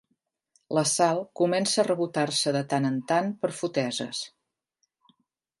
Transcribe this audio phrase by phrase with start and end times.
[0.77, 4.27] La Sal comença a rebotar-se de tant en tant per foteses.